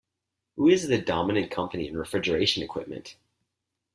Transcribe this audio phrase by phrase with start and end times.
[0.55, 3.17] Who is the dominant company in refrigeration equipment?